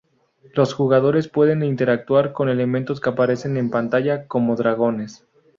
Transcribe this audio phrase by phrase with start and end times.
[0.55, 5.27] Los jugadores pueden interactuar con elementos que aparecen en pantalla, como dragones.